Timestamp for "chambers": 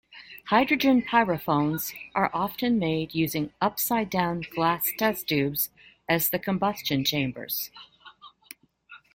7.05-7.69